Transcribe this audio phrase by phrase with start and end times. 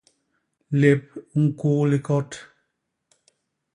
[0.79, 1.03] Lép
[1.35, 2.31] u ñkuu likot.